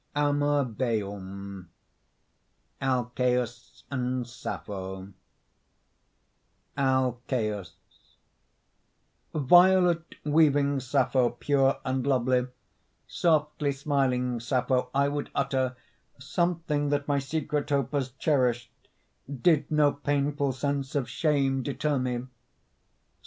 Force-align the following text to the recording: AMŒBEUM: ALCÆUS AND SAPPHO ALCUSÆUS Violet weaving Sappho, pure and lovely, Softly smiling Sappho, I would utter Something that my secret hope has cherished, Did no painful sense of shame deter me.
AMŒBEUM: 0.15 1.69
ALCÆUS 2.81 3.83
AND 3.91 4.25
SAPPHO 4.25 5.13
ALCUSÆUS 6.75 7.73
Violet 9.35 10.15
weaving 10.25 10.79
Sappho, 10.79 11.29
pure 11.29 11.79
and 11.85 12.07
lovely, 12.07 12.47
Softly 13.07 13.71
smiling 13.71 14.39
Sappho, 14.39 14.89
I 14.95 15.07
would 15.07 15.29
utter 15.35 15.75
Something 16.17 16.89
that 16.89 17.07
my 17.07 17.19
secret 17.19 17.69
hope 17.69 17.91
has 17.91 18.09
cherished, 18.09 18.71
Did 19.29 19.69
no 19.69 19.91
painful 19.91 20.51
sense 20.53 20.95
of 20.95 21.07
shame 21.07 21.61
deter 21.61 21.99
me. 21.99 22.25